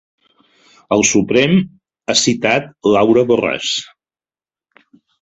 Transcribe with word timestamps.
El 0.97 1.05
Suprem 1.09 1.53
ha 2.11 2.17
citat 2.23 2.75
Laura 2.97 3.27
Borràs 3.31 3.71